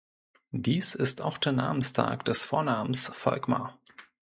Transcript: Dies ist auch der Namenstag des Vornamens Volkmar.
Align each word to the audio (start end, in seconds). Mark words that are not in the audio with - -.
Dies 0.55 0.95
ist 0.95 1.21
auch 1.21 1.37
der 1.37 1.51
Namenstag 1.51 2.25
des 2.25 2.43
Vornamens 2.43 3.05
Volkmar. 3.09 3.77